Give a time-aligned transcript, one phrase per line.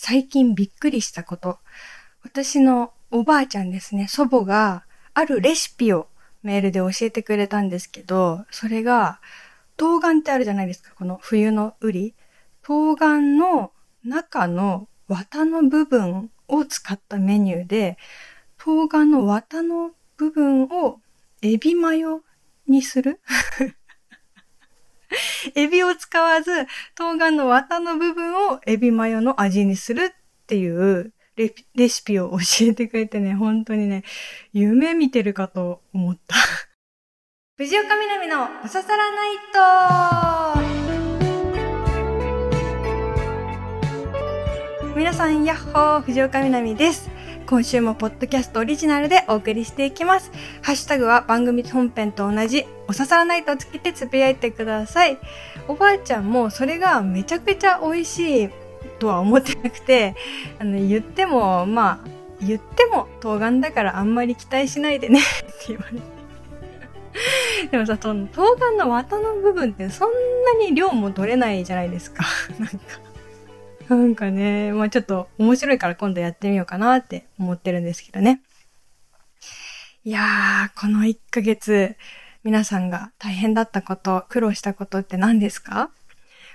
[0.00, 1.58] 最近びっくりしたこと。
[2.22, 6.06] 私のおばあちゃんですね、祖母があるレシピを
[6.44, 9.20] メールで教えてくれたんですけど、それが、
[9.76, 12.14] 冬瓜ってあるじゃないですか、この冬のウリ。
[12.62, 13.72] 冬瓜の
[14.04, 17.98] 中の綿の部分を使ったメニューで、
[18.56, 21.00] 冬瓜の綿の部分を
[21.42, 22.22] エビマヨ
[22.68, 23.20] にする
[25.54, 26.50] エビを使わず、
[26.94, 30.10] 冬瓜の綿の部分をエビマヨの味にするっ
[30.46, 34.04] ていうレレシピを教えてくれてね、本当にね、
[34.52, 36.36] 夢見てるかと思った。
[37.56, 39.36] 藤岡みなみのおささらナイ
[40.54, 40.78] ト
[44.96, 47.17] 皆さん、やっほー藤岡みなみです。
[47.48, 50.30] 今週もポッドキャストオリジナルでお送りしていきます。
[50.60, 55.16] ハッシュタグは番組本編と同じ、おささらないとつけてつぶやいてください。
[55.66, 58.50] おばあちゃんもそれがめちゃくちゃ美味しい
[58.98, 60.14] とは思ってなくて、
[60.58, 62.08] あの、言っても、まあ、
[62.46, 66.02] 言っても冬瓜だからあんまり期待しないでねって言われて。
[67.70, 70.10] でもさ、その冬瓜の綿の部分ってそん
[70.44, 72.24] なに量も取れないじゃないですか。
[72.58, 73.07] なんか。
[73.90, 78.42] なんかね、まあちょっと面白いから今度やってみようかなって思ってるんですけどね。
[80.04, 81.96] いやー、この1ヶ月、
[82.44, 85.90] 皆さんが大変だったこと、苦労したことって何ですか？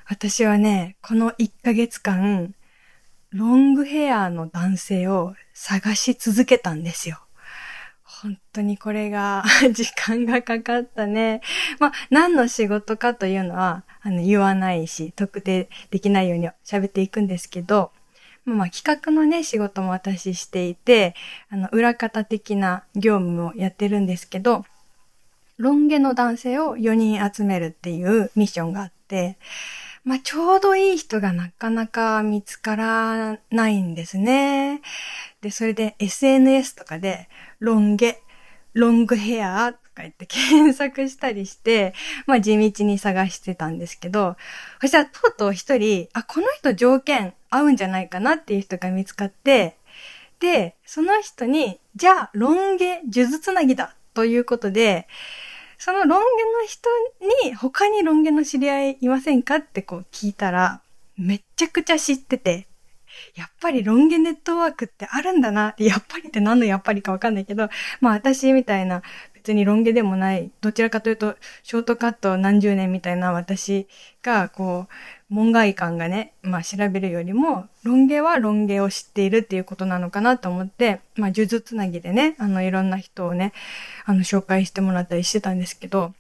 [0.06, 2.54] 私はね、この1ヶ月間、
[3.32, 7.23] ロングヘアの男性を探し続けたんですよ。
[8.24, 9.44] 本当にこれが
[9.74, 11.42] 時間がかかったね。
[11.80, 17.92] まあ、何の仕事かというのは、あの、言わないし、特定できないように喋っていくんですけど、
[18.46, 21.16] まあ、企画のね、仕事も私していて、
[21.50, 24.66] あの、裏方的な業務をやってるんですけど、
[25.58, 29.38] ロン毛の男性を4人集めるっていうミッションがあって、
[30.04, 34.82] まあ、ちょうどいい人がなかなか見つからないんですね。
[35.42, 37.30] で、それで SNS とかで、
[37.60, 38.22] ロン毛、
[38.74, 41.94] ロングヘアとか言って 検索したりして、
[42.28, 44.36] まあ地道に探してたんですけど、
[44.82, 49.78] そしたらとうとう一人、あ、この人条件合うんじゃないかなっていう人が見つかって、
[50.42, 55.08] で、その人に、じゃあ、ロン毛、数珠つなぎだということで、
[55.86, 56.22] そのロン毛の
[56.66, 56.90] 人
[57.50, 60.80] に他にロン毛の知り合いいませんかってこう聞いたら、
[61.18, 62.68] めっちゃくちゃ知ってて、
[63.36, 67.68] やっぱりロン毛ネットワークってあるんだなって、やっぱりって何のやっぱりかわかんないけど、
[68.00, 69.02] まあ私みたいな
[69.34, 73.90] 別にロン毛でもない、どちらかというとショートカット何十年みたいな私
[74.22, 74.94] がこう、
[75.30, 83.54] 門外観がね、まあ調べるよりも、ロン毛はロン毛を知っているっていうことなのかなと思って、まあ呪術つなぎでね、あのいろんな人をね、
[84.06, 86.14] あの紹介してもらったりしてたんですけど、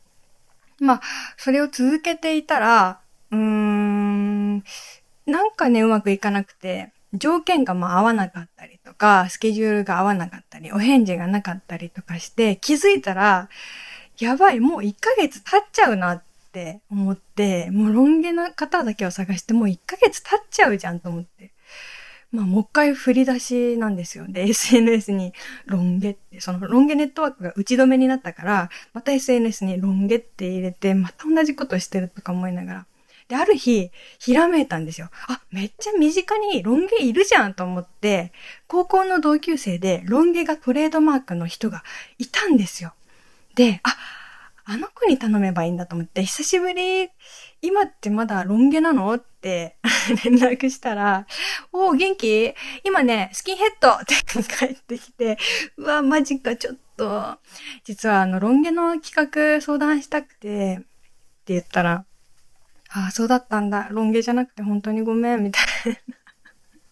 [0.79, 1.01] まあ、
[1.37, 2.99] それを続けていたら、
[3.31, 4.57] うーん、
[5.25, 13.49] なんかね、うまくいかなくて、条件がまあ合わなかったりとか、スケジュールが合わなかったり、お返事がなかったりとかして、気づいたら、
[14.19, 21.51] やばい、もう1ヶ月経っちゃうなっって思って、もうロン毛な方だけを探してもう1ヶ月経っちゃうじゃんと思って。
[22.31, 24.25] まあ、もう一回振り出しなんですよ。
[24.29, 25.33] で、SNS に
[25.65, 32.85] ロン毛って、そのロン毛ネットワークが打ち止めになったから、また SNS にロン毛って入れて、また同じことしてるとか思いながら。
[33.27, 35.09] で、ある日、ひらめいたんですよ。
[35.27, 38.31] あ、めっちゃ身近にロン毛いるじゃんと思って、
[38.67, 41.83] 高校の同級生でロン毛がトレードマークの人が
[42.19, 42.93] いたんですよ。
[43.55, 43.95] で、あ、
[44.65, 47.09] あの子に頼めばいいんだと思って、久しぶり、
[47.61, 49.13] 今ってまだロン毛なの？
[49.13, 49.75] って
[50.23, 51.27] 連絡したら、
[51.73, 52.55] おー、元気？
[52.85, 55.37] 今ね、スキンヘッドって帰ってきて、
[55.77, 57.37] うわ、マジか、ちょっと、
[57.83, 62.05] 実はあの、ロン毛の企画相談したくて、って言ったら、
[62.89, 63.89] ああ、そうだったんだ。
[63.91, 65.97] ロン毛じゃなくて本当にごめん、みたいな。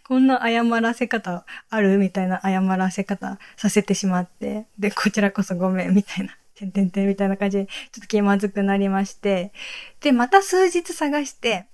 [0.06, 1.99] こんな謝らせ方ある？
[1.99, 4.67] みたいな謝らせ方させてしまって。
[4.79, 6.39] で、こちらこそごめん、みたいな。
[6.62, 9.53] てんてんてんみたいな感じで、ちょっと気まずくなりまして、
[10.00, 11.67] で、また数日探して、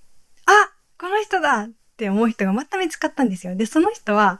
[0.45, 0.51] あ
[0.97, 3.55] この人だって思う人がまた見つかったんですよ。
[3.55, 4.39] で、その人は、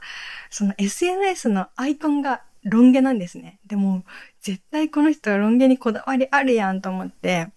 [0.50, 3.60] その SNS のアイコンがロン毛なんですね。
[3.66, 4.04] でも、
[4.40, 7.48] 絶対この人はロン毛にこだわりあるやんと思って、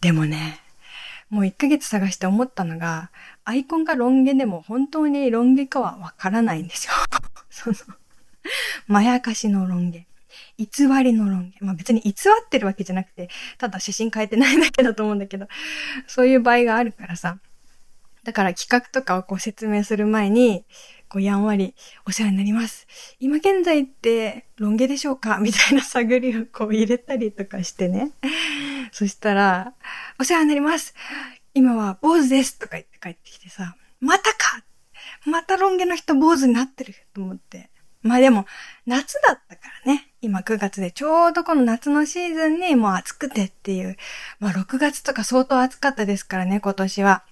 [0.00, 0.60] でもね、
[1.30, 3.10] もう1ヶ月探して思ったのが、
[3.44, 6.92] アイコンがロン毛でも本当にロン毛かはわからないんですよ。
[7.48, 7.76] その、
[8.88, 10.06] まやかしのロン毛。
[10.58, 11.52] 偽りの論言。
[11.60, 13.28] まあ別に偽ってるわけじゃなくて、
[13.58, 15.48] ただ写真変えてないだけだと思うんだけど、
[16.06, 17.38] そういう場合があるからさ。
[18.22, 20.64] だから企画とかをこう説明する前に、
[21.08, 21.74] こうやんわり
[22.06, 22.86] お世話になります。
[23.20, 25.38] 今現在ってロン毛でしょうか？
[25.38, 28.12] みたいな探りをこう入れたりとかしてね。
[28.92, 29.74] そしたら、
[30.18, 30.94] お世話になります。
[31.52, 34.64] 今は坊主ですとか言って帰ってきてさ、またか？
[35.26, 37.70] またロン毛の人坊主になってると思って。
[38.02, 38.46] まあでも、
[38.86, 39.40] 夏だっ。
[40.24, 43.96] 今9月でちょうどこの夏のシーズンにもう暑くてっていう。
[44.40, 47.22] まあ6月とか相当暑かったですからね、今年は。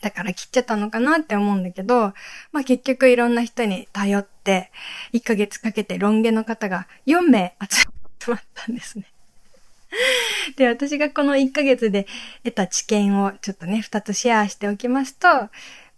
[0.00, 2.14] だから切っちゃったのかなって思うんだけど、
[2.52, 4.72] まあ結局いろんな人に頼って、
[5.12, 9.04] 1ヶ月かけてロン毛の方が4名集まったんですね。
[10.56, 12.06] で、私がこの1ヶ月で
[12.44, 15.28] 得た知見をちょっとね、2つシェアしておきますと、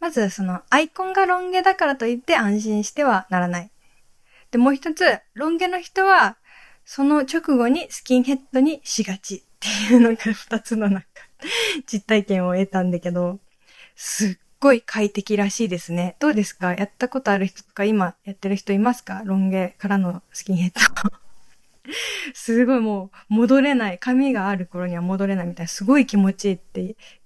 [0.01, 3.71] まずそのアイコンがロン毛だからといって安心してはならない。
[4.53, 5.05] で、もう一つ、
[5.35, 6.37] ロン毛の人は、
[6.85, 11.09] その直後にスキンヘッドにしがちっていうのが二つのなんか、
[11.87, 13.41] 実体験を得たんだけど、
[13.97, 16.17] すっごい快適らしいですね。
[16.21, 16.75] どうですか？
[16.75, 19.23] やったことある人とか今やってる人いますか？
[19.25, 21.11] ロン毛からのスキンヘッド。
[22.35, 23.99] すごいもう戻れない。
[23.99, 26.81] 髪がある頃には戻れないみたいな、すごい気持ちいいって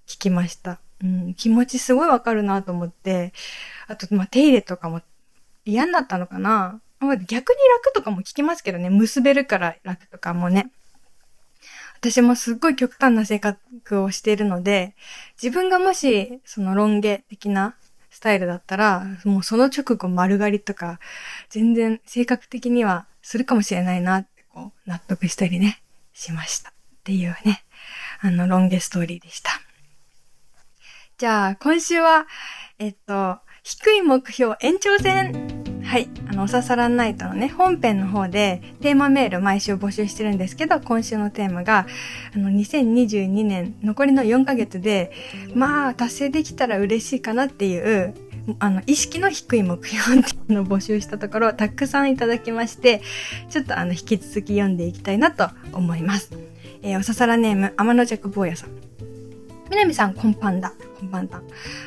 [0.07, 0.81] 聞きました。
[1.03, 3.33] うん、気持ちすごいわかるなと思って、
[3.87, 5.03] あと、まあ、手入れとかも
[5.67, 10.71] 嫌になったのかな逆に楽とかも聞きますけどね、結べるから楽とかもね。
[11.99, 14.95] 私もすっごい極端な性格をしているので、
[15.43, 17.75] 自分がもし、そのロン毛的な
[18.11, 21.01] スタイルだったら、もうその直後丸刈りとか、
[21.51, 25.83] 全然性格的にはするかもしれないなって、こう、納得したりね、
[26.13, 26.71] しました。
[26.71, 26.73] っ
[27.05, 27.65] ていうね、
[28.21, 29.51] あの、ロン毛ストーリーでした。
[31.19, 32.27] じゃあ、今週は、
[32.79, 36.09] えっと、低い目標延長戦はい。
[36.29, 41.87] あの、おささらナイトのね、本編の方でテーマメール毎週募集してるんですけど、今週のテーマが、
[42.35, 45.13] あの、2022年残りの4ヶ月で、
[45.55, 48.15] まあ、達成できたら嬉しいかなっていう、
[48.59, 53.01] あの、意識の低い目標っていうのを募集したところ、たくさんいただきまして、
[53.49, 56.33] ちょっとあの、引き続き読んでいきたいなと思います。
[56.83, 58.86] えー、おささらネーム、天野弱坊やさん。
[59.71, 60.73] 南さん、こんぱんだ。
[60.99, 61.43] こんばんだ。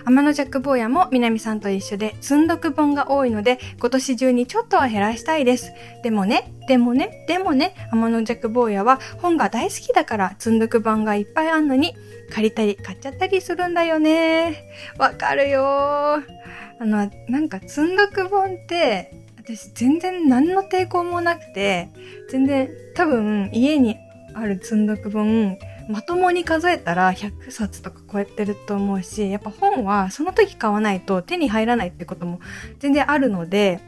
[0.06, 5.72] 天のジャック坊やも南さんと一緒で、積んどく本が多いので、今年中にちょっとは減らしたいです。
[6.04, 11.96] でもね、でもね、でもね、天のジャック坊やは本が大好きだから、積んどく本がいっぱいあんのに、
[12.32, 14.64] 借りたり買っちゃったりするんだよね。
[14.98, 21.90] わかるよあの、なんか積んどく本って、私全然何の抵抗もなくて、
[22.30, 23.98] 全然多分家に
[24.36, 25.58] ある積んどく本、
[25.90, 32.40] まともに数えたら100冊とか超えてると思うし、やっぱ本はその時買わないと手に入らないってことも
[32.78, 33.80] 全然あるので、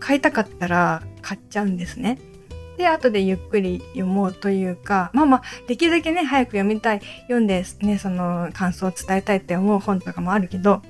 [0.00, 2.18] 買いたかったら買っちゃうんですね。
[2.78, 10.80] で、後でゆっくり読もうというか、まあまあ、できるだけね、早く読みたい、読んでね、その感想を伝えたいって思う本とかもあるけど、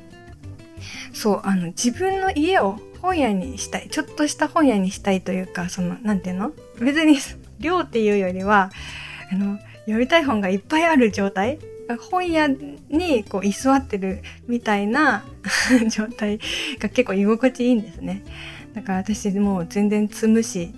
[1.13, 6.53] そう、あの、自分の家を本屋にしたい、ちょっとした本屋にしたいというか、その、なんていうの？
[6.79, 7.19] 別に、
[7.59, 8.71] 量っていうよりは、
[9.33, 9.59] あの、
[9.89, 11.59] 読みたい本がいっぱいある状態？
[12.11, 15.25] 本屋にこう居座ってるみたいな
[15.89, 16.39] 状態
[16.79, 18.23] が結構居心地いいんですね。
[18.75, 20.75] だから私もう全然積むし、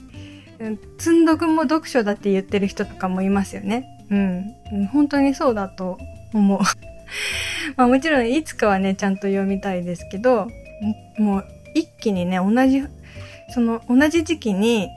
[0.98, 3.84] 積んどくも読書だって言ってる人とかもいますよね。
[4.10, 4.86] うん。
[4.92, 5.98] 本当にそうだと
[6.32, 6.60] 思う。
[7.76, 10.46] まあもちろんいつかはね、ちゃんと読みたいですけど、
[11.18, 12.84] もう一気にね、同じ、
[13.52, 14.88] その同じ時期に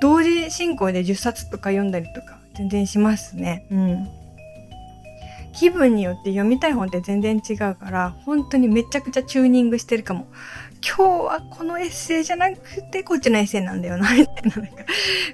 [0.00, 3.66] 同時進行で10冊とか読んだりとか全然しますね。
[3.70, 4.08] うん。
[5.54, 10.26] 気分によって読みたい本って全然違うから、本当にめちゃくちゃチューニングしてるかも。
[10.86, 14.56] 今日はこのエッセイじゃなくてこっちのエッセイなんだよな、みたいな。
[14.56, 14.84] なんか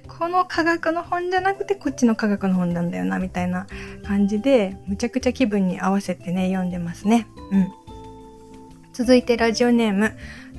[0.06, 3.66] この科学の本じゃなくてこっちの科学の本なんだよな、みたいな
[4.04, 7.26] 感じで、むちゃくちゃ気分に合わせてね、読んでますね。
[7.50, 7.68] うん。
[8.92, 10.12] 続いてラジオネーム、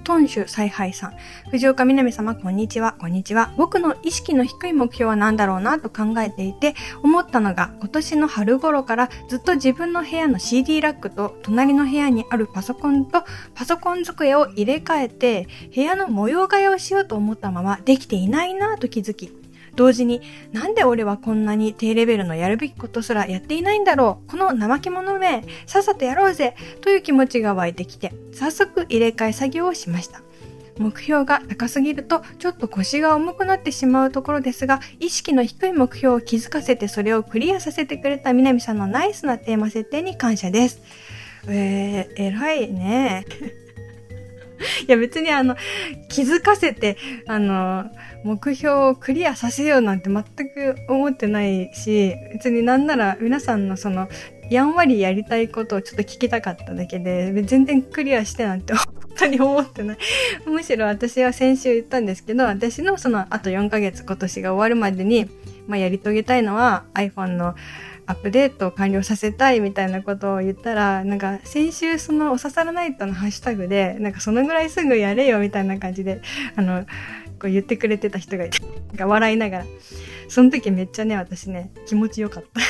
[0.03, 1.13] ト州采配さん。
[1.49, 2.93] 藤岡みなみ様、こんにちは。
[2.99, 3.53] こんにちは。
[3.57, 13.23] 僕の意識の低い目標は何だろうなと考えていて、思ったのが、今年の春頃からずっと自分の部屋の CD ラックと、隣の部屋にあるパソコンと、
[13.55, 19.42] パソコン机を入れ替えて、部屋の模様替えをしようと思ったまま、できていないなと気づき、
[19.75, 30.21] 同時に、なんで俺はこんなに低レベルのやるべきことすらやっていないんだろうこの怠け者めさっさとやろうぜという気持ちが湧いてきて、早速入れ替え作業をしました。
[30.77, 40.81] 目標が高すぎるとちょっと腰が重くなってしまうところですが、意識の低い目標を気づかせてそれをクリアさせてくれた南さんのナイスなテーマ設定に感謝です。
[41.47, 43.25] えー、偉いね。
[44.87, 45.55] いや別にあの、
[46.09, 47.85] 気づかせて、あの、
[48.23, 54.07] 目標をクリアさせようなんて全く思ってないし、別になんなら皆さんのその、
[54.49, 58.85] やんわりやりたいことをちょっと聞きたかっただけで、全然クリアしてなんて本
[59.17, 59.97] 当に思ってない。
[60.47, 65.29] むしろ私は先週言ったんですけど、私のそのあと4ヶ月今年が終わるまでに、
[65.67, 67.55] まあ、やり遂げたいのは iPhone の
[68.05, 76.21] アップデートを完了させたいみたいなことを言ったら、なんか先週そのおささらナイトのハッシュタグで、なんかそのぐらいすぐやれよみたいな感じで、
[76.55, 76.85] あの、
[77.43, 79.65] こう言ってくれてた人がいて、なんか笑いながら。
[80.29, 82.61] その時めっちゃね、私ね、気持ちよかった。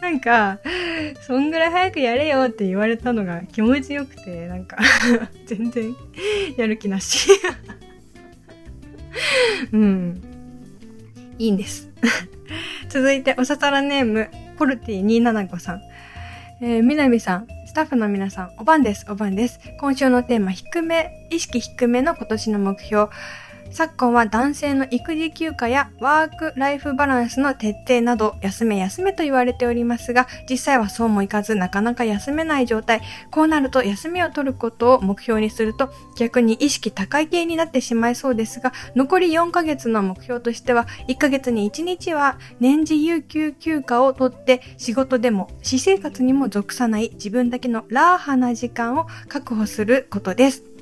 [0.00, 0.60] なんか、
[1.26, 4.76] そんぐらい早くやれよって言われたのが気持ちよくて、なんか
[5.46, 5.92] 全然
[6.56, 7.28] やる気なし
[9.72, 10.22] うん。
[11.38, 11.90] いいんです
[12.88, 15.82] 続いて、おささらネーム、ポルティ275さん。
[16.62, 19.60] えー、みなみさん、タッフの皆さん、おばんです、おばんです。
[19.78, 23.10] 今週のテーマ、低め、意識低めの今年の目標。
[23.70, 33.02] 昨今は男性の育児休暇やワークライフバランスの徹底など休め休めと言われておりますが、実際はそうもいかずなかなか休めない状態。
[33.30, 50.75] こうなると休みを取ることを目標にすると逆に意識高い系になってしまいそうですが、残り4ヶ月の目標としては1ヶ月に1日は年次有給休暇を取って仕事でも私生活にも属さない自分だけのラーハな時間を確保することです。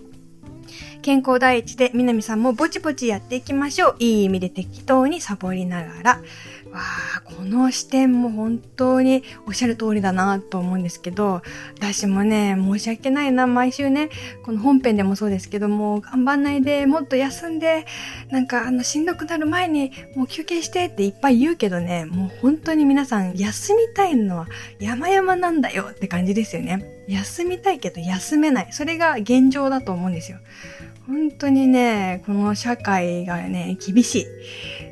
[1.05, 3.97] 健康第一で、南さんもぼちぼちやっていきましょう。
[3.99, 6.11] いい意味で適当にサボりながら。
[6.73, 6.81] わ
[7.19, 11.43] あ、この視点も本当におっしゃる通りだなと思うんですけど、
[11.77, 14.09] 私もね、申し訳ないな、毎週ね、
[14.45, 17.85] この本編でもそうですけども、頑張んないで、もっと休んで、
[18.31, 24.47] なんかあの、しんどくなる前にもう休憩してっていっぱい言うけどね、もう本当に皆さん休みたいのは
[24.81, 27.05] 山々なんだよって感じですよね。
[27.07, 28.69] 休みたいけど休めない。
[28.73, 30.39] それが現状だと思うんですよ。
[31.07, 34.27] 本当にね、この社会がね、厳しい。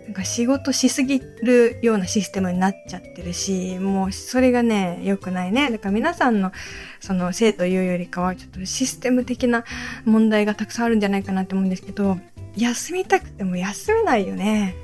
[0.04, 5.70] なんか仕事しすぎるようなシステムになっちゃってるし、もうそれがね、良くないね。
[5.70, 6.52] だから皆さんの
[7.00, 9.64] そのせいというよりかは、ちょっとシステム的な
[10.04, 12.18] 問題がたくさんあるんじゃないかなって思うんですけど、
[12.56, 14.74] 休みたくても休めないよね。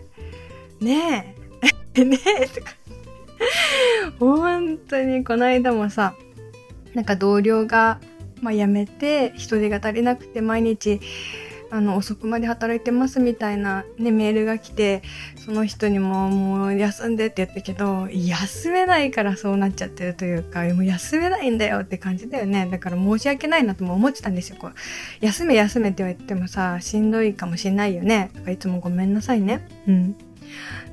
[0.81, 1.35] ね
[1.95, 2.05] え。
[2.05, 2.73] ねえ、とか。
[4.19, 6.15] 本当にこの間もさ、
[6.95, 8.01] なんか同僚が
[8.41, 11.01] まあ、辞めて人手が足りなくて毎日
[11.71, 15.03] あの遅くまで働いてますみたいな、ね、メールが来て
[15.37, 22.69] その人にももう休んでって言ったけど休めないからそうなっちゃってるというかもう休めないんだよって感じだよね。
[22.71, 24.57] だから申し訳ないなとも思ってたんですよ。
[24.59, 24.73] こう
[25.21, 28.31] 休め休めって言われてもさしんどいかもしれないよね。
[28.35, 29.67] だからいつもごめんなさいね。
[29.87, 30.17] うん。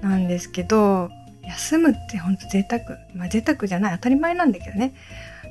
[0.01, 1.09] なんですけど
[1.43, 2.83] 休むってほんと贅沢。
[3.15, 3.95] まあ贅沢じゃない。
[3.95, 4.93] 当たり前なんだけどね。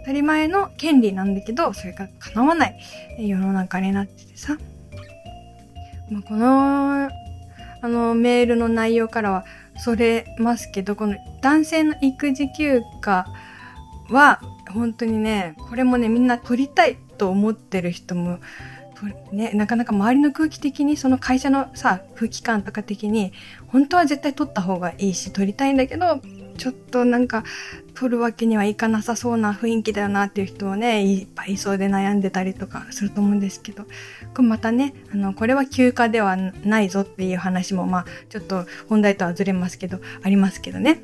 [0.04, 2.76] 当たり前の権利なんだけど、それが叶わない
[3.16, 4.58] 世の中になっててさ。
[6.10, 7.08] まあ、この、
[7.80, 9.44] あの、メールの内容からは、
[9.78, 13.26] それますけど、この男性の育児休暇
[14.10, 14.40] は、
[14.72, 18.40] 本当にね、これもね、みんな取りたいと思ってる人も、
[19.32, 23.32] ね、なかなか周りの空気的に、その会社のさ、空気感とか的に、
[23.68, 26.20] 本当は絶対取った方がいいし、取りたいんだけど、
[26.56, 27.44] ちょっとなんか、
[27.94, 33.84] 取るわけにはいかなさそうな雰囲気だよなっていう人をね、いっぱいいそうで悩んでたりとかすると思うんですけど、
[34.34, 41.02] これまたね、あの、これは休暇ではないぞっていう話も、まあ、ちょっと本題とはずれますけど、ありますけどね。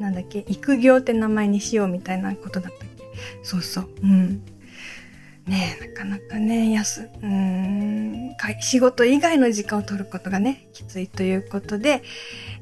[0.00, 3.06] なんだっけ、育業って名前にしようみたいなことだったっけ？
[3.42, 3.88] そうそう。
[4.02, 4.42] うん。
[5.46, 12.02] ねなかなかね、安、うん、仕事以外の時間を取ることがね、きついということで、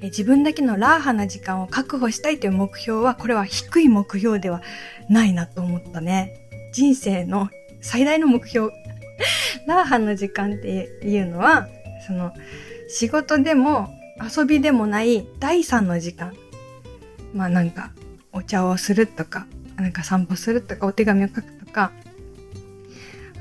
[0.01, 4.63] え自分だけのラーハな時間を確保したいという目標は、これは低い目標では
[5.09, 6.35] ないなと思ったね。
[6.73, 7.49] 人生の
[7.81, 8.71] 最大の目標。
[9.67, 11.69] ラーハの時間っていうのは、
[12.07, 12.33] その、
[12.89, 13.89] 仕事でも
[14.21, 16.35] 遊びでもない第三の時間。
[17.33, 17.93] まあなんか、
[18.33, 21.93] お茶をするとか、なんか散歩するとか、お手紙を書くとか、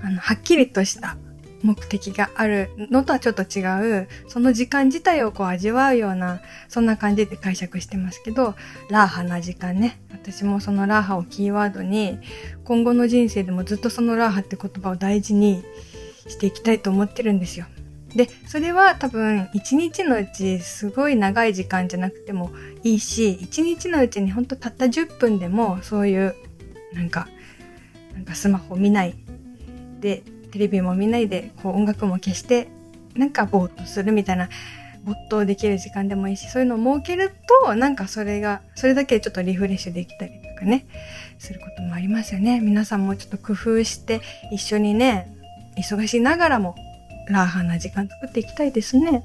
[0.04, 1.18] あの、はっきりとした
[1.64, 3.64] 目的があるのとはちょっと違
[4.02, 8.56] う、その時間自体をこう味わうような、そんな感じで解釈してますけど、
[8.90, 10.00] ラーハな時間ね。
[10.12, 12.20] 私もそのラーハをキーワードに、
[12.66, 15.64] 今後の人生でもずっとそのラーハって言葉を大事に
[16.28, 17.66] していきたいと思ってるんですよ。
[18.14, 22.52] で、それは多分一日のうちすごい長い時間じゃなくても
[22.84, 26.36] いいし、一日のうちにほんとたった10分でもそういう、
[26.94, 27.28] なんか、
[28.14, 29.16] なんかスマホ見ない
[30.04, 32.68] でテレビも見ないでこう音楽も消して
[33.16, 34.50] なんかぼーっとするみたいな
[35.06, 37.32] 没頭できる時間でもいいしそういうのを設ける
[37.64, 40.86] となんかそれがそれだけちょっとリフレッシュできたりとかね
[41.40, 42.60] することもありますよね。
[42.60, 45.34] 皆さんもちょっと工夫して一緒にね
[45.78, 46.76] 忙しいながらも
[47.30, 49.24] ラーハンな時間作っていきたいですね。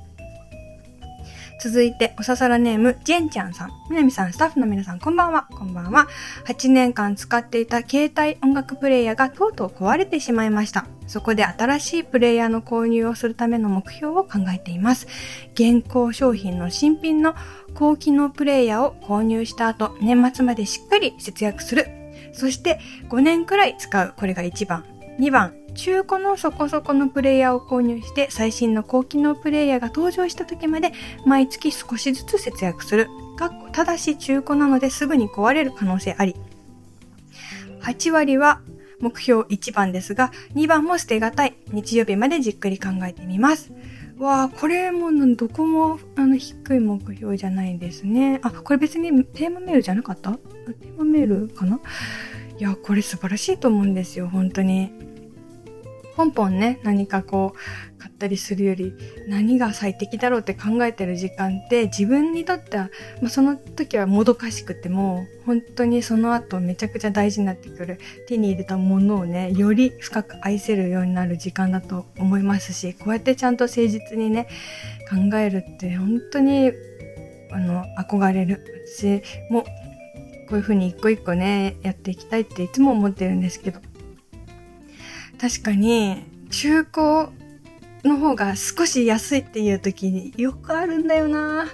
[1.60, 3.70] 続いて、おささらネーム、ジェンちゃんさん。
[3.90, 5.48] みなみさん、スタッフの皆さん、こんばんは。
[5.50, 6.06] こんばんは。
[6.46, 10.86] 8年間使っていた携帯音楽プレイヤーがとうとう壊れてしまいました。
[11.08, 15.08] そこで新しいプレイヤーの購入をするための目標を考えています。
[15.54, 17.34] 現行商品の新品の
[17.74, 21.86] 高機能プレイヤーを購入した後、年末までしっかり節約する。
[22.32, 24.14] そして5年くらい使う。
[24.16, 24.97] これが1番。
[25.18, 30.92] 2番、中古のそこそこのプレイヤーを購入して最新の高機能プレイヤーが登場した時まで
[31.26, 33.08] 毎月少しずつ節約する。
[33.72, 36.34] ただし中古なのですぐに壊れる可能性あり。
[37.82, 38.60] 8割は
[39.00, 41.56] 目標1番ですが、2番も捨てがたい。
[41.72, 43.72] 日曜日までじっくり考えてみます。
[44.18, 48.40] わあ、これもどこもあの低い目標じゃないですね。
[48.42, 50.32] あ、これ別にテーマメールじゃなかった？
[50.32, 51.80] テーマメールかな？
[52.58, 54.90] いや、これ素晴らしいと思うんですよ、本当に。
[56.16, 58.92] ポンポンね、何かこう、買ったりするより、
[59.28, 62.90] 何が最適だろうって考えてる時間って、自分にとっては、
[63.22, 74.48] まあ、その時はもどかしくても、本当にその後めちゃくちゃ大事になってくる、手に入れたものをね、より深く愛せるようになる時間だと思いますし、こうやってちゃんと誠実にね、
[75.08, 76.72] 考えるって本当に、
[77.52, 78.64] あの、憧れる。
[78.88, 79.64] 私も、
[80.48, 83.80] こういうふうに一個一個ね、やっていきたいっていつも思ってるんですけど、
[85.38, 87.28] 確かに、中古
[88.04, 91.66] の方が少し安いっていう時によくあるんだよな。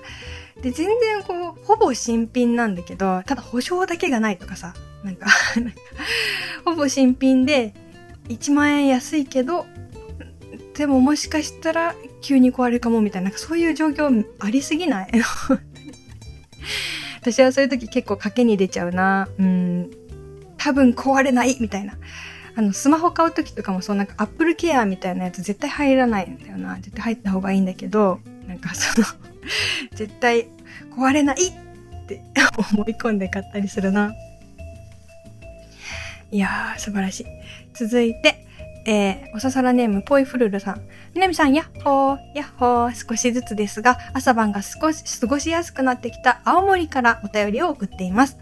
[0.61, 5.27] で、全然こう、ほぼ新品なんだけど、ただ保証だけがないとかさ、なんか
[6.65, 7.75] ほぼ新品で
[8.29, 9.67] 1万円安いけど、
[10.75, 15.11] でももしかしたら急に壊れるかもみたいな、なんかそういう状況ありすぎない？
[17.25, 19.31] 私はそういう時結構賭けに出ちゃうな。
[19.39, 19.91] うん。
[20.59, 21.95] 多分壊れないみたいな。
[22.55, 26.77] あの、スマホ買う時とかもそう、なんかアップルケアみたいなやつ絶対入らないんだよな。
[26.77, 29.07] 絶対入った方がいいんだけど、なんかその
[29.97, 30.49] 絶対
[30.95, 32.21] 壊れないって
[32.75, 34.13] 思い込んで買ったりするな。
[36.31, 37.27] いやー、素晴らしい。
[37.73, 38.47] 続いて、
[38.87, 40.83] えー、おささらネーム、ポイフルルさん。
[41.15, 48.39] みなみさん、やっほー、やっほー、少しずつですが、朝晩が少し過ごしやすくなってきた青森からお便りを送っています。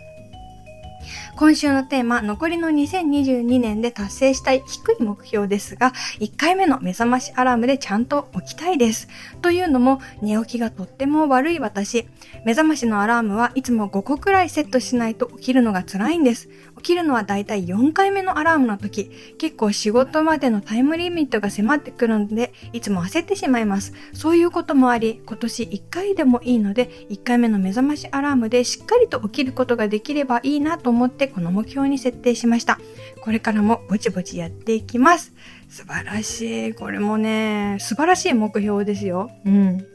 [1.37, 9.09] 今週のテーマ、残りの2022年で達成したい低い目標ですが、1回目の目覚ましアラームでちゃんと起きたいです。
[9.41, 12.07] というのも、寝起きがとっても悪い私、
[12.45, 16.49] 目覚ましのアラームはいつも5個くらいセットしないと起きるのが辛いんです。
[16.83, 23.93] 起きるのはだいたい4回目のアラームの時、結構仕事までのタイムリミットが迫ってくるので、いつも焦ってしまいます。
[24.13, 32.81] そういうこともあり、今年1回でもいいので、1回目の目覚ましアラームでしっかりと起きることができればいいなと思ってこの目標に設定しました。
[33.21, 35.33] これからもぼちぼちやっていきます。
[35.69, 36.75] 素晴らしい。
[36.75, 39.31] これもね、素晴らしい目標ですよ。
[39.47, 39.92] うん。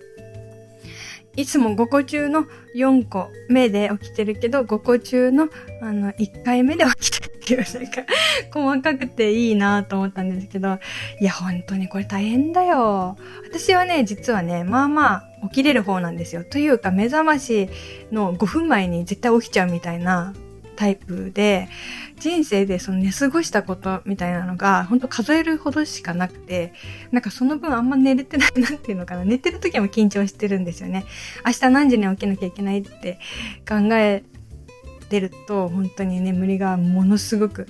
[1.38, 5.50] いつも5個中の4個目で起きてるけど、5個中の
[5.82, 8.02] あの1回目で起きてるっていう、なんか
[8.52, 10.80] 細かくていいなと思ったんですけど、
[11.22, 13.18] いや、本当にこれ大変だよ。
[13.46, 16.44] 私はね、実はね、まあまあ起きれる方なんですよ。
[16.44, 17.70] というか、目覚まし
[18.12, 20.34] の5分前に絶対起きちゃうみたいな
[20.78, 21.68] タイプで、
[22.20, 26.74] 人生でその寝過ごしたことみたいなのが、ほんと数えるほどしかなくて、
[27.12, 29.26] なんかその分あんま寝れてないなっていうのかな。
[29.26, 31.04] 寝てる時も緊張してるんですよね。
[31.46, 33.20] 明日何時に起きなきゃいけないって
[33.68, 34.24] 考え
[35.10, 37.68] てると、本当に眠りがものすごく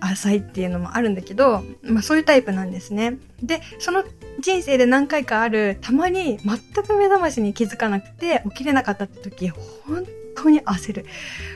[0.00, 3.18] 浅いっていうのもあるんだけど、まあそういうタイプなんですね。
[3.42, 4.04] で、その
[4.40, 10.06] 人生で何回かある、たまに全く目覚ましに気づかなくて起きれなかったって時、本
[10.42, 11.06] 当に焦る。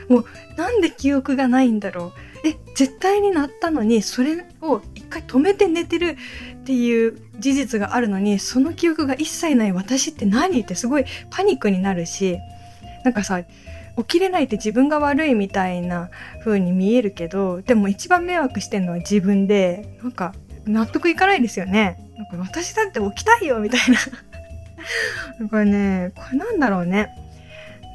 [0.09, 0.25] もう、
[0.57, 2.47] なんで記憶がないんだろう。
[2.47, 6.17] え、絶対になったのに、それを一回止めて寝てる
[6.61, 10.61] っていう事実があるのに、その記憶が一切ない私って何？
[10.61, 12.37] ってすごいパニックになるし、
[13.03, 13.43] なんかさ、
[13.95, 16.09] 起きれないって自分が悪いみたいな
[16.43, 20.33] 風に見えるけど、でも一番迷惑してんのは自分で、なんか
[20.65, 21.99] 納得いかないですよね。
[22.17, 23.99] なんか私だって起きたいよみたいな。
[25.49, 27.09] これね、これなんだろうね。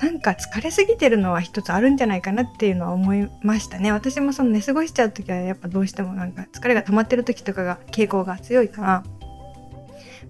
[0.01, 3.91] なんか疲れすぎてるのは一つあるんじゃないかなっていうのは思いましたね。
[3.93, 9.05] 私もその寝過ごしちゃう時はやっぱどうしてもなんか疲れが溜まってる時とかが傾向が強いから、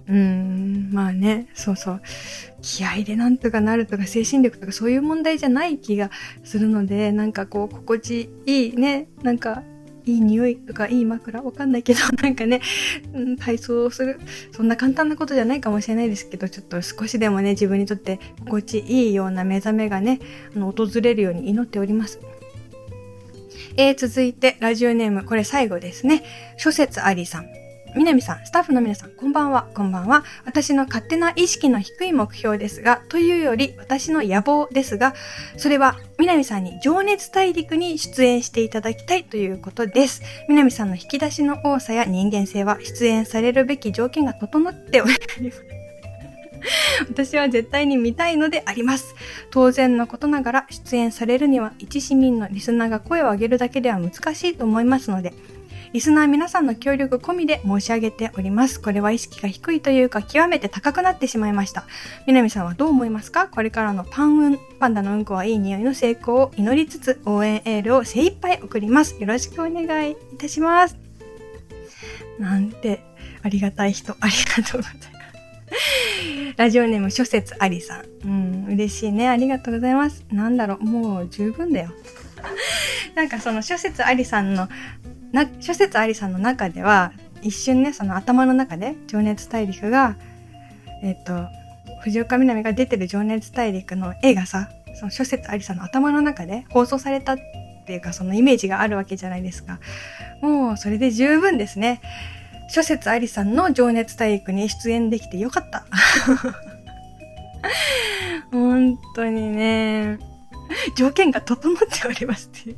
[0.08, 2.02] うーん、まあね、そうそう。
[2.62, 6.10] 気合でなんとかなるとか精神力とかそういう問題じゃない気が
[6.44, 9.62] するので、なんかこう心地いいね、なんか
[10.08, 12.60] いい匂いとかいい枕わかんないけど、 なんかね、
[13.12, 14.18] うん、体操をする。
[14.52, 20.20] そんな簡単なことじゃないかもしれないですけど、ちょっと少しでもね、自分にとって心地いいような目覚めがね、
[20.56, 22.20] あの、訪れるように祈っております。
[23.76, 26.22] えー、続いて、ラジオネーム、これ最後ですね。
[26.56, 27.67] 諸説ありさん。
[27.98, 30.22] みなみさん、スタッフの皆さん、こんばんは、こんばんは。
[30.44, 35.14] 私の勝手な意識の低い目標ですが、というより私の野望ですが、
[35.56, 40.22] それは、みなみさんに情熱大陸に出演していただきたいということです。
[40.48, 45.64] みなみさんの引き出しの多さや人間性は出演されるべき条件が整っております。
[47.08, 49.16] 私は絶対に見たいのであります。
[49.50, 55.32] 当然のことながら出演されるには一市民のリスナーが声を上げるだけでは難しいと思いますので、
[55.92, 58.80] リスナー皆さんの協力込みで申し上げております。
[58.80, 61.84] これは意識が低いというか極めて高くなってしまいました。
[62.26, 63.46] みなみさんはどう思いますか？
[63.46, 69.16] これからのパンウン、パンダのうんこはいい匂いの成功を祈りつつ応援エールを精一杯送ります。
[69.18, 70.96] よろしくお願いいたします。
[72.38, 73.00] なんて
[73.42, 75.08] ありがたい人、ありがとうございます。
[76.56, 78.04] ラジオネーム諸説ありさん。
[78.24, 79.28] うん、嬉しいね。
[79.28, 80.24] ありがとうございます。
[80.30, 81.92] なんだろう、もう十分だよ。
[83.14, 84.68] なんかその諸説ありさんの、
[85.32, 87.12] な、諸説ありさんの中では、
[87.42, 90.16] 一瞬ね、その頭の中で、情熱大陸が、
[91.02, 91.46] えっ、と、
[92.02, 97.38] 藤岡みなみが出てる情熱大陸の絵がさ、その諸説ありさんの頭の中で放送されたっ
[97.86, 99.78] ていうか、そのイメージがあるわけじゃないですか。
[100.40, 102.00] もう、それで十分ですね。
[102.70, 105.86] 諸説ありさんの情熱大陸に出演できてよかった。
[108.52, 110.18] 本当にね、
[110.96, 112.76] 条件が整っておりますっていう。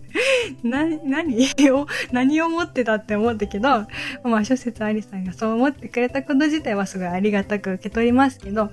[0.63, 3.87] な、何を、何を思ってたって思ったけど、
[4.25, 8.71] まあ諸説ありさんがそう思ってくれたこと自体はすごいありがたく受け取りますけど、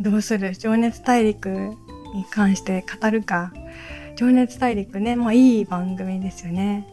[0.00, 1.48] どうする情熱大陸
[2.14, 3.52] に関して語るか。
[4.16, 6.86] 情熱大陸ね、まあいい番組ですよね。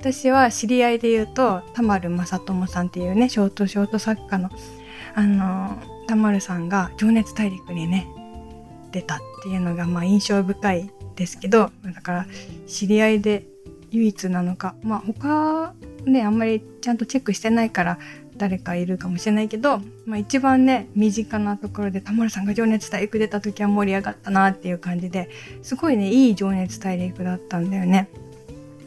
[0.00, 4.50] 私は知り合いで言うと、田丸正智さんっていうね、ショートショート作家の、
[5.14, 8.08] あの、田丸さんが情熱大陸にね、
[8.90, 12.26] 出たっていうのが、まあ印象深いですけど、だから
[12.66, 13.46] 知り合いで
[13.90, 17.98] 唯一なのか、まあ他ね、あんまりちゃんとチェックしてないから
[18.36, 25.28] 誰かいるかもしれないけど、まあ一番ね、身近なところで田丸さんが情熱大陸出た時は盛り上がったなっていう感じで、
[25.62, 28.08] すごいね、いい情熱大陸だったんだよね。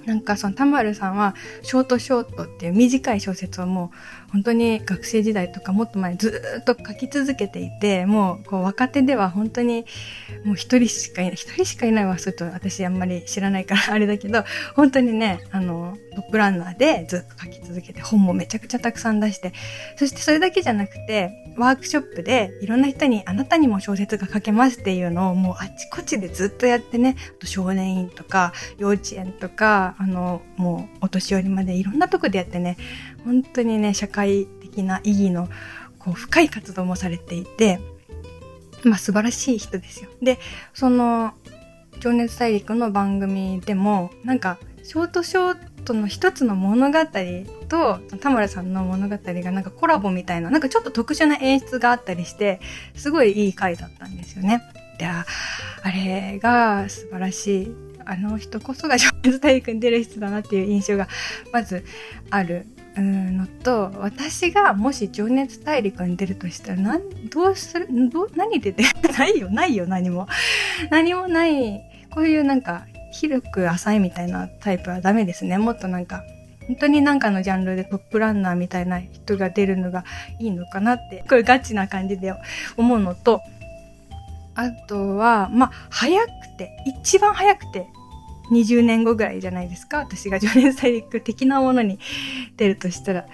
[0.06, 3.92] なんかその田丸さんはショートショートっていう短い小説をも
[4.25, 9.86] う本当に学生時代とかもっと前ずっと書き続けていてもうこう若手では本当に
[10.44, 14.44] もう一人しかいない一人しかいないわすると私あんまり知らないから あれだけど
[14.76, 19.54] 本当にねあのトップランナーでずっと書き続けて本もめちゃくちゃたくさん出して
[19.98, 32.78] そしてそれだけじゃなくてワークショップでいろんな人にあなたにも小説が書けますっていうのをもうあちこちでずっとやってねあと少年院とか幼稚園とかあのもうお年寄りまでいろんなとこでやってね
[33.26, 35.50] 本当にね社会的な意義の
[36.00, 37.80] こう深い活動もされていて
[38.84, 40.10] まあ素晴らしい人ですよ。
[40.22, 40.40] で
[40.74, 41.34] その
[42.00, 47.00] 情熱大陸の番組でもなんかショートショートの一つの物語
[47.68, 52.60] と田村さんの物語がなんかコラボみたいななんかちょっと特殊な演出があったりして
[52.96, 54.62] すごいいい回だったんですよね。
[55.00, 55.26] であ
[55.92, 61.08] れが素晴らしいあの人こそが情熱大陸に出る人だなっていう印象が
[61.52, 61.84] まず
[62.30, 62.68] ある
[63.02, 68.84] のと私がもし情熱大陸に出るとしたらなんどうするどう何で出
[69.18, 70.28] ないよないよ何も。
[70.90, 75.58] 何もないこういうなんか広く浅いみたいなタイプはダメですね。
[75.58, 76.24] もっとなんか
[76.68, 80.04] 本当になんかのジャンルでトップランナーみたいな人が出るのが
[80.40, 82.34] いいのかなってこれガチな感じで
[82.78, 83.42] 思うのと
[84.56, 86.72] あとはまあ早くて
[87.04, 87.88] 一番早くて
[88.52, 92.00] 20年後ぐらいじゃないですか私が情熱大陸的なものに
[92.58, 93.26] 出るとしたら。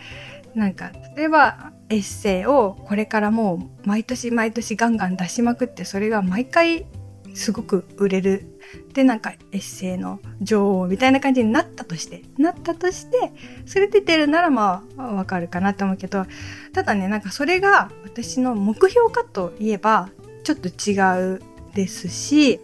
[0.56, 6.86] なんか、例えばエッセイをこれからもう毎年毎年ガンガン出しまくって、それが毎回
[7.34, 8.47] すごく売れる。
[8.93, 13.32] で、なんかエッセイの女王みたいな感じになったとして、なったとして、
[13.65, 16.26] それで出るならまあわかるかなと思うけど、
[16.74, 20.10] ただね、なんかそれが私の目標かといえば、
[20.43, 21.41] ちょっと違う
[21.74, 22.60] ですし、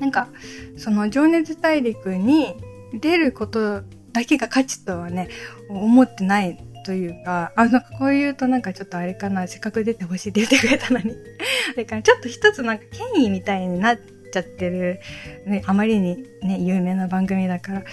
[0.00, 0.28] なんか、
[0.76, 2.54] その情熱大陸に
[2.94, 3.82] 出ること
[4.12, 5.28] だけが価値とはね、
[5.68, 11.14] 思ってないというか、あ、なんかこう言うとなんかちょっとあれかな、せっかく出てほしいって言ってくれたのに。
[11.76, 13.98] だからちょっと一つなんか権威みたいになっ
[14.32, 15.00] ちゃってる、
[15.46, 17.84] ね、あまりにね、有名な番組だから、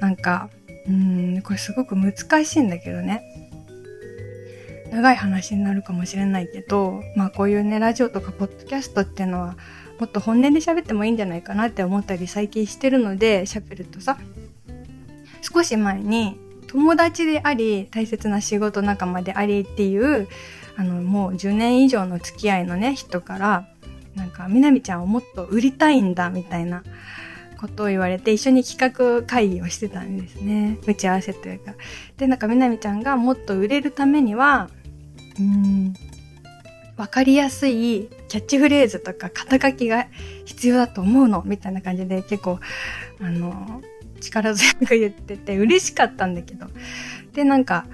[0.00, 0.48] なんか、
[0.88, 2.14] うん、これすごく難
[2.44, 3.22] しいんだけどね。
[4.92, 9.56] 長い話になるかもしれないけど、まあこういうね、ラジオとかポッドキャストっていうのは、
[9.98, 14.18] もっと本音で喋ってもいいんじゃないかなって思ったり最近してるので喋るとさ
[15.40, 20.28] 少し前に友達であり大切な仕事仲間でありっていう
[20.76, 23.68] あのもう10年以上の付き合いのね人から
[24.14, 26.82] なんかみなみちゃんをもっと売りたいんだみたいな
[27.56, 30.78] ことを言われて一緒に企画会議をしてたんですね。
[30.86, 31.74] 打ち合わせというか。
[32.16, 34.68] で、なんかみなみちゃんがもっと売れるためには、
[35.38, 35.94] うん、
[36.96, 40.06] わかりやすいキャッチフレーズとか肩書きが
[40.44, 42.58] 必要だと思うのみたいな感じで結構、
[43.20, 43.82] あの、
[44.20, 46.66] 力強く言ってて嬉しかったんだけど。
[47.32, 47.86] で、なんか、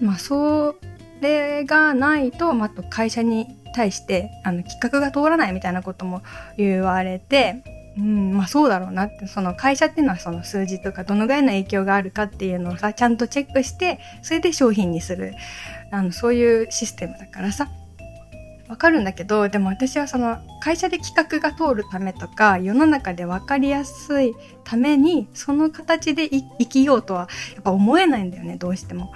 [0.00, 0.76] まあ、そ
[1.20, 6.22] れがないと、まあ、と会社に対して、あの、企画が通らないみたいなことも
[6.56, 7.64] 言われて、
[7.96, 15.34] うん、まあそうだろうなって、その会社っていうのはその数字とかどのぐらいの影響があるかっていうのをさ、ちゃんとチェックして、それで商品にする、
[15.90, 17.68] あの、そういうシステムだからさ、
[18.68, 29.12] わかるんだけど、でも私はその会社で企画が通るためとか、世の中で分かりやすいために、その形で生きようとはやっぱ思えないんだよね、どうしても。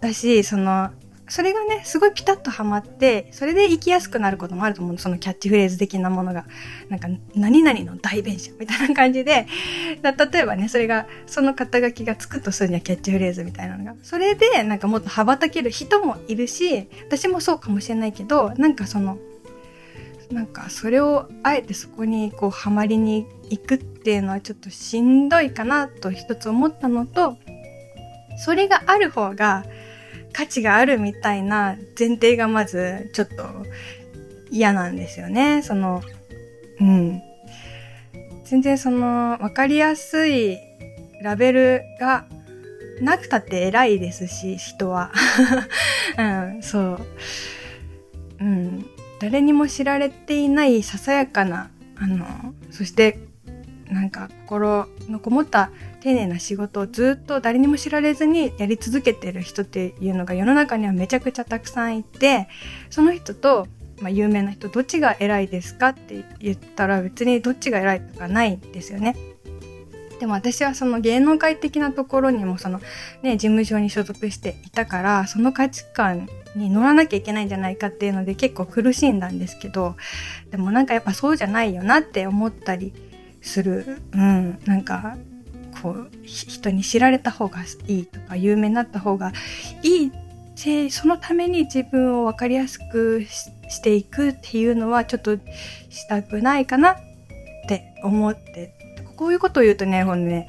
[0.00, 0.90] だし、その、
[1.28, 6.46] それがね、すごいピタッとはまって、それで生きやすくなることもあると思うそのキャッチフレーズ的なものが。
[6.88, 9.46] なんか、何々の代弁者みたいな感じで、
[10.02, 13.94] 例えばね、それが、その肩書きがつくとするにはキャッチフレーズみたいなのが。
[14.02, 19.18] それで、なんかもっと羽ばたける人もいるし、私もそうかもしれないけど、なんかその、
[20.30, 27.36] なんかそれをあえてそこにこうハマりに行くっていうのはちょっとしんどいかなと一つ思ったのと、
[28.38, 29.64] それがある方が
[30.36, 33.44] 価値があるみたいな前提がまずちょっと
[34.50, 35.62] 嫌なんですよね。
[35.62, 36.02] その、
[36.78, 37.22] うん。
[38.44, 40.58] 全然その、わかりやすい
[41.22, 42.26] ラベルが
[43.00, 45.10] なくたって偉いですし、人は。
[46.18, 46.22] う
[46.58, 47.06] ん、そう。
[48.38, 48.86] うん。
[49.22, 52.26] 誰にも知られていないささやかな、あの、
[52.70, 53.18] そして
[53.90, 55.70] なんか心のこもった
[56.00, 62.48] 丁寧な仕事をずっと誰にも知られずにやり続けてる人っていうのが世の中にはめちゃくちゃたくさんいて
[62.90, 63.66] その人と、
[64.00, 69.16] まあ、有名な人どっちが偉いですかって言ったら別にどっちが偉いとかないんですよね。
[70.18, 72.80] でも私はその芸能界的なところにもその
[73.22, 79.94] ね事務所に所属していたからその価値観に乗らなきゃいけないんじゃないかっていうので結構苦しんだんですけど
[80.50, 82.94] でもなんかやっぱそうじゃないよなって思ったり
[83.46, 85.16] する、うん、なんか
[85.82, 89.32] こう人に知られた方がいいとか有名になった方が
[89.82, 90.12] いい。
[90.56, 95.36] しそのために自分を分かりやすくしていくっていうのはちょっと
[95.90, 96.96] したくないかなっ
[97.68, 98.74] て思って。
[99.16, 100.46] こういうことを言うとねほんね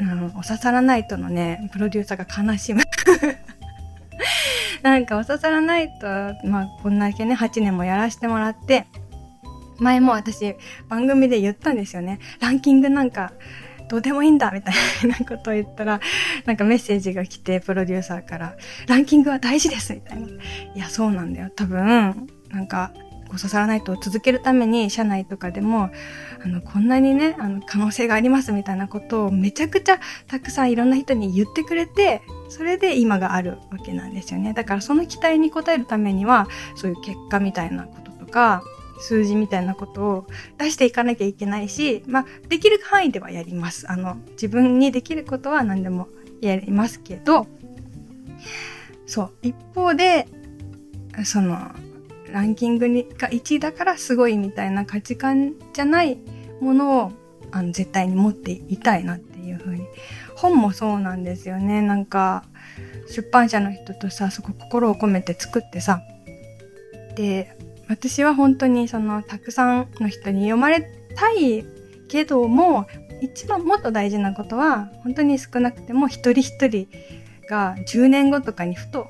[0.00, 2.82] あのお刺さらないとのねプロデューサーが悲しむ。
[4.82, 6.06] なんかお刺さらないと
[6.46, 8.86] まあこんだけね8年もやらせてもらって
[9.78, 10.56] 前も私
[10.88, 12.18] 番組で言ったんですよね。
[12.40, 13.32] ランキングなんか
[13.88, 14.74] どうでもいいんだみたい
[15.08, 16.00] な ことを言ったら、
[16.44, 20.26] なんかメッセージが来て、プロデューサーから、ランキングは大事ですみたいな。
[20.28, 20.30] い
[20.76, 21.50] や、そうなんだよ。
[21.54, 22.92] 多分、なんか、
[23.28, 25.90] こう刺さらないと続けるために、社内とかでも、
[26.44, 34.54] あの、こんなにね、あの、可能性がありますみたいなことをめちゃくちゃたくさんいろんな人に言ってくれて、それで今があるわけなんですよね。
[34.54, 38.62] だからその期待に応えるためには、そういう結果みたいなこととか、
[38.98, 40.26] 数字みたいなことを
[40.58, 43.90] 出していかなきゃいけないし、まあ、できる範囲ではやります。
[43.90, 46.08] あの、自分にできることは何でも
[46.40, 47.46] やりますけど、
[49.06, 50.26] そう、一方で、
[51.24, 51.70] その、
[52.32, 56.18] ランキングにが1位だからすごいみたいな価値観じゃない
[56.60, 57.12] ものを
[57.52, 59.86] あの絶対に持っていたいなっていうふうに。
[60.38, 61.82] 本もそうなんですよね。
[61.82, 62.44] なんか、
[63.08, 66.00] 出版社の人とさ、そこ心を込めて作ってさ、
[67.16, 67.56] で、
[67.88, 70.82] 私は本当にそのたくさんの人に読まれ
[71.16, 71.64] たい
[72.08, 72.86] けども
[73.20, 76.88] 一番もっと大事なことは本当に少なくても一人一人
[77.48, 79.08] が10年後とかにふと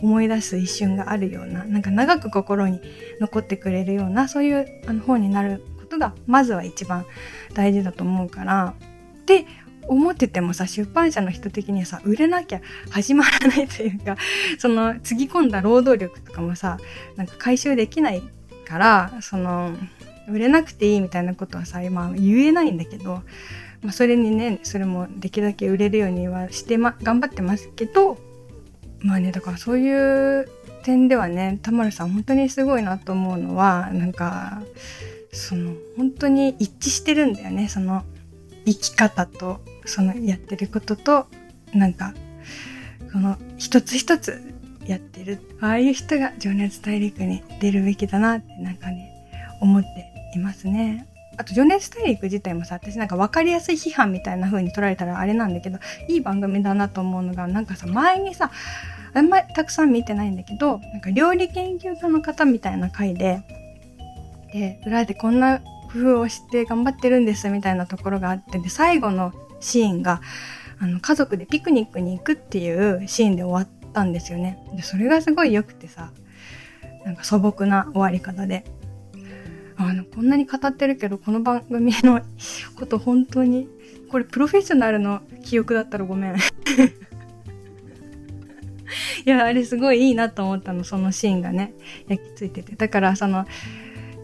[0.00, 2.80] 思い出す一瞬があるようななんか長く心に
[3.20, 7.04] 残ってくれるようなそういうあの本になることがまずは一番
[7.54, 8.74] 大事だと思うから。
[9.26, 9.44] で
[9.88, 14.16] 思っててもさ、出版社の人的にはさ、売れなきゃ始まらないというか、
[14.58, 16.78] その、つぎ込んだ労働力とかもさ、
[17.16, 18.22] なんか回収できない
[18.66, 19.74] から、その、
[20.28, 23.22] 売れなくていいみたいなことはさ、今言えないんだけど、
[23.82, 28.18] まあ、それにね、それもできるだけ売れるようにはしてま、頑張ってますけど、
[29.00, 30.48] まあね、だからそういう
[30.82, 34.62] 点ではね、田丸さん本当にすごいなと思うのは、なんか、
[35.32, 38.04] その、本当に一致してるんだよね、その、
[38.68, 41.26] 生き方とそのやってることと
[41.72, 42.14] なんか
[43.12, 44.42] この一つ一つ
[44.86, 49.12] やってるああいう人が情熱大陸に出るべきだなってなんかね
[49.60, 51.06] 思っていますね。
[51.36, 55.78] あと、情熱大陸自体もさ、私なんか分かりやすい批判みたいな風に取られたらあれなんだけど、
[56.08, 58.50] いい番組だなと思うのが、なんかさ、前にさ、
[59.14, 63.42] あんまりたくさん見てないんだけど、なんか料理研究家の方みたいな回で、
[64.52, 65.60] で、裏でこんな
[65.92, 70.20] 工夫をして頑張ってるんですみたいなところがあってで最後のシーンが
[70.80, 74.58] あの家族でピクニックに行くっていうシーンで終わったんですよね。
[74.74, 76.12] でそれがすごい良くてさ
[77.04, 78.64] なんか素朴な終わり方で。
[79.80, 82.20] あのこんなに語ってるけどこの番組の
[82.74, 83.68] こと本当に
[84.10, 86.36] これプロフェッショナルの記憶だったらごめん。
[89.24, 91.74] いやあれすごいいいなと思ったのそのシーンがね。
[92.08, 92.74] 焼き付いてて。
[92.74, 93.46] だからその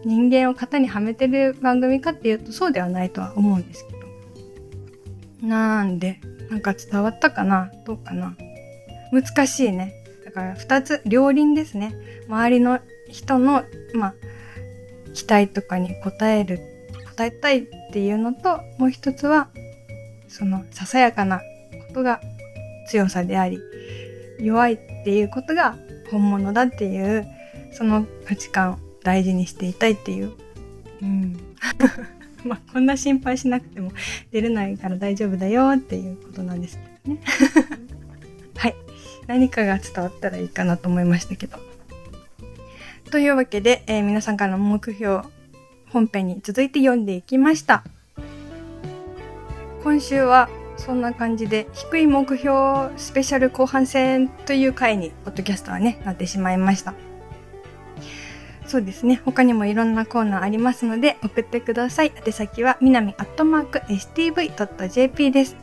[0.05, 3.93] 人間を型にはめてる番組かっていうとそうではないとは思うんですけ
[5.41, 5.47] ど。
[5.47, 7.71] なんで、なんか伝わったかな？
[7.85, 8.37] どうかな？
[9.11, 9.93] 難しいね。
[10.23, 11.95] だから二つ、両輪ですね。
[12.27, 13.63] 周りの人の、
[13.93, 14.13] まあ、
[15.13, 16.59] 期待とかに応える、
[17.17, 19.49] 応えたいっていうのと、もう一つは、
[20.27, 21.39] その、ささやかな
[21.87, 22.21] ことが
[22.89, 23.59] 強さであり、
[24.39, 25.77] 弱いっていうことが
[26.11, 27.25] 本物だっていう、
[27.71, 30.33] その価値観大事にしていたいっていう。
[31.01, 31.39] うん。
[32.43, 33.91] まあ、こんな心配しなくても
[34.31, 37.21] 出れないから大丈夫だよっていうことなんですけどね。
[38.57, 38.75] はい。
[39.27, 41.57] 何かが伝わったらいいかなと思いましたけど。
[43.11, 45.21] というわけで、えー、皆さんからの目標、
[45.89, 47.83] 本編に続いて読んでいきました。
[49.83, 56.95] 今週はそんな感じで低い目標スペシャル後半戦という回にポッドキャストはね、なってしまいました。
[58.67, 59.21] そうですね。
[59.25, 62.11] 他にもいろんなコーナーありますので送ってください。
[62.25, 65.55] 宛先はみなみアットマーク stv.jp です。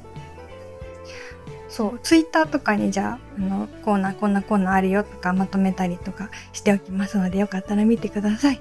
[1.69, 8.57] そう、ツイッターとかにじゃあ、あの、コーナー、こんなコーナーあるよとかまとめたりとかしておきますので、よかったら見てください。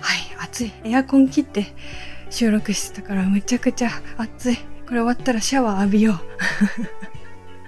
[0.00, 0.72] はい、暑い。
[0.84, 1.66] エアコン切って
[2.30, 4.56] 収録してたからむちゃくちゃ暑い。
[4.56, 6.16] これ終わったらシャワー浴びよう。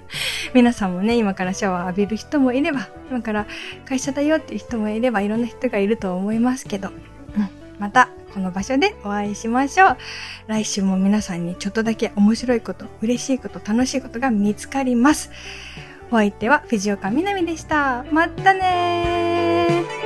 [0.53, 3.45] 皆さんもね、今からシャワー浴びる人もいれば、今から
[3.87, 6.91] 会社だよっていう人もいれば、いろんな人がいると思いますけど、う
[7.39, 9.97] ん、またこの場所でお会いしましょう。
[10.47, 15.31] 来週も皆さんにちょっとだけ面白いこと、嬉しいこと、楽しいことが見つかります。
[16.11, 18.05] お相手は藤岡みなみでした。
[18.11, 20.04] またねー